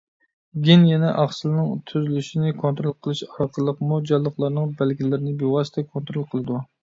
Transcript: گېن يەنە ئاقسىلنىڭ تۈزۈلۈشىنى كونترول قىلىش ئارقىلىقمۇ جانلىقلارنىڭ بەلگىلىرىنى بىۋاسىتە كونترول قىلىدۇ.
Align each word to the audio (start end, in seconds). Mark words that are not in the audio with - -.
گېن 0.67 0.85
يەنە 0.91 1.09
ئاقسىلنىڭ 1.23 1.67
تۈزۈلۈشىنى 1.91 2.53
كونترول 2.63 2.95
قىلىش 3.07 3.21
ئارقىلىقمۇ 3.27 3.99
جانلىقلارنىڭ 4.13 4.73
بەلگىلىرىنى 4.81 5.35
بىۋاسىتە 5.43 5.85
كونترول 5.93 6.27
قىلىدۇ. 6.33 6.59